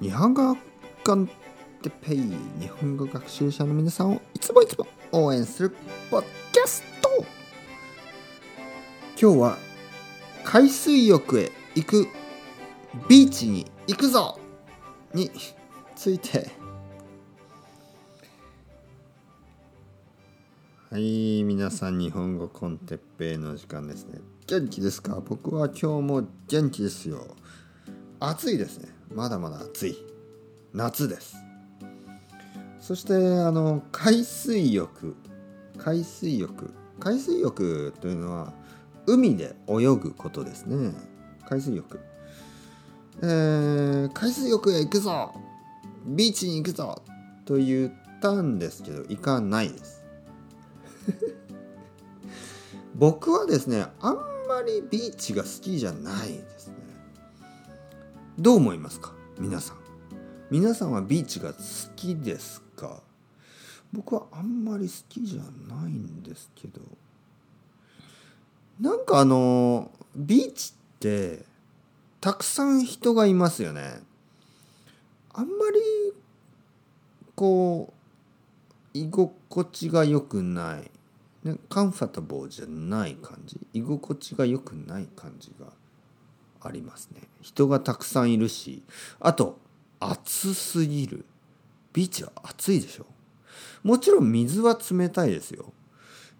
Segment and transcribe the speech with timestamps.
[0.00, 0.56] 日本語
[1.04, 1.28] コン
[1.82, 2.16] テペイ
[2.58, 5.76] 日本語学習者の皆さんをいつもいつも応援する
[6.10, 7.10] ポッキャスト。
[9.20, 9.58] 今日は
[10.42, 12.06] 海水浴へ行く
[13.10, 14.40] ビーチに行くぞ。
[15.12, 15.30] に
[15.94, 16.50] ついて。
[20.90, 24.18] はい皆さん日本語コンテッペイの時間ですね。
[24.46, 25.20] 元気ですか？
[25.20, 27.36] 僕は今日も元気ですよ。
[28.18, 28.88] 暑いですね。
[29.12, 29.96] まだまだ暑い
[30.72, 31.36] 夏です。
[32.78, 35.16] そしてあの海水浴
[35.76, 38.52] 海水浴海水浴というのは
[39.06, 40.92] 海で泳ぐことですね。
[41.48, 41.98] 海水浴。
[43.22, 45.34] えー、海水浴へ行くぞ
[46.06, 47.02] ビーチに行くぞ
[47.44, 47.92] と言っ
[48.22, 50.04] たんですけど行かないです。
[52.94, 54.16] 僕はですねあん
[54.48, 56.79] まりビーチが好きじゃないですね。
[58.40, 59.12] どう思いますか？
[59.38, 59.76] 皆さん。
[60.50, 61.58] 皆さんはビーチが好
[61.94, 63.02] きですか？
[63.92, 66.80] 僕はあんまり好きじゃないんですけど。
[68.80, 71.44] なんかあのビーチって
[72.22, 74.00] たくさん人がいますよね。
[75.34, 76.14] あんまり
[77.34, 80.90] こう居心地が良くない。
[81.46, 83.60] ね、カンファタボーじゃない感じ？
[83.74, 85.66] 居心地が良くない感じが
[86.60, 87.22] ありますね。
[87.40, 88.82] 人がたくさんいるし
[89.18, 89.58] あと
[89.98, 91.24] 暑すぎる。
[91.92, 93.06] ビーチは暑いでしょ。
[93.82, 95.72] もちろん水は冷たいですよ。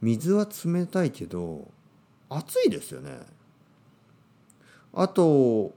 [0.00, 1.70] 水は冷たいけど
[2.28, 3.18] 暑いですよね。
[4.92, 5.74] あと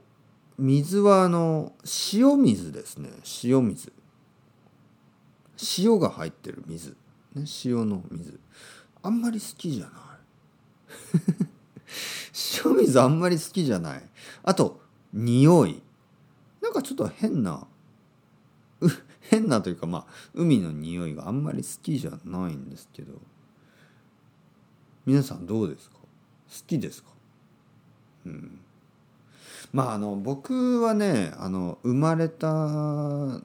[0.58, 1.72] 水はあの
[2.12, 3.10] 塩水ですね。
[3.42, 3.92] 塩水。
[5.78, 6.96] 塩が入ってる水、
[7.34, 8.38] ね、塩の水。
[9.02, 9.92] あんまり好きじゃない。
[12.64, 14.02] 塩水あんまり好きじゃない。
[14.42, 14.80] あと
[15.12, 15.82] 匂い。
[16.62, 17.66] なんかちょっと変な
[19.20, 23.14] 変なというかまあ海の匂いがあんまり好きじゃないんですけど。
[25.06, 25.96] 皆さんどうですか？
[25.96, 26.06] 好
[26.66, 27.10] きですか？
[28.24, 28.60] うん。
[29.72, 33.42] まああの僕はねあの生まれた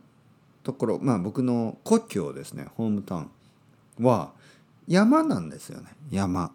[0.64, 3.20] ところまあ僕の故郷ですねホームタウ
[4.00, 4.32] ンは
[4.88, 6.54] 山なんですよね山。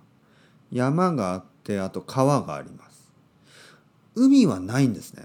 [0.74, 3.10] 山があってあと川があります。
[4.16, 5.22] 海はないんですね。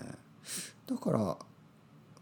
[0.88, 1.38] だから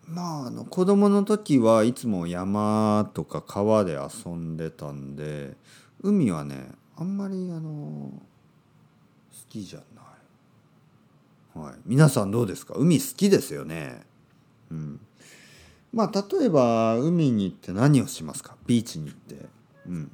[0.07, 5.55] まああの子供の時はいつも山とか川で遊んでたんで
[6.01, 8.21] 海はねあんまりあの好
[9.49, 9.79] きじゃ
[11.55, 12.75] ない、はい、皆さんどうですか？
[12.75, 14.01] 海好きですよね。
[14.71, 14.99] うん。
[15.91, 18.55] まあ例えば海に行って何をしますか？
[18.65, 19.45] ビーチに行って。
[19.87, 20.11] うん。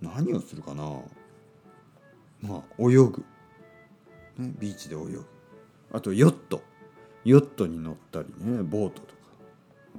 [0.00, 1.00] 何をするかな？
[2.42, 3.24] まあ泳ぐ、
[4.38, 5.26] ね、ビーチで泳ぐ。
[5.92, 6.62] あとヨット。
[7.24, 9.14] ヨットに乗ったりねボートとか、
[9.96, 9.98] う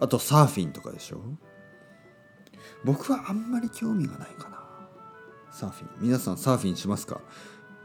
[0.00, 1.20] ん、あとサーフィンとかでしょ。
[2.84, 4.62] 僕はあんまり興味がないかな。
[5.50, 5.90] サーフィン。
[6.00, 7.20] 皆さんサーフィンしますか？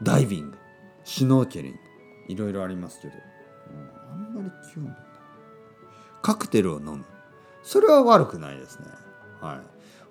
[0.02, 0.58] ダイビング。
[1.02, 1.78] シュノーケリング。
[2.28, 4.96] いろいろありますけど、うん、あんまり興味ない。
[6.22, 7.04] カクテルを飲む。
[7.62, 8.86] それは悪くないですね。
[9.40, 9.60] はい。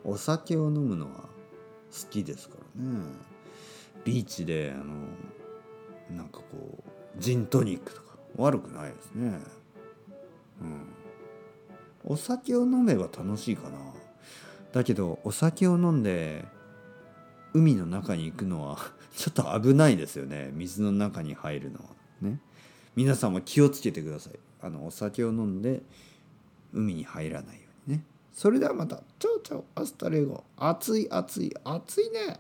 [0.04, 1.30] お酒を飲むのは好
[2.10, 3.00] きですからね。
[4.06, 4.96] ビーチであの
[6.16, 6.84] なんかこ
[7.18, 9.40] うジントニックとか悪くないですね。
[10.62, 10.88] うん。
[12.04, 13.78] お酒を飲めば楽しいかな。
[14.72, 16.46] だけどお酒を飲んで
[17.54, 18.78] 海の中に行くのは
[19.16, 20.52] ちょっと危ないですよね。
[20.54, 21.86] 水の中に入るのは。
[22.22, 22.40] ね。
[22.96, 24.40] 皆さんも気をつけてください。
[24.62, 25.84] あのお酒を飲んで
[26.74, 28.04] 海に入らないようにね。
[28.32, 30.44] それではまた、 chao chao、hasta luego。
[30.56, 32.40] 暑い暑い暑いね。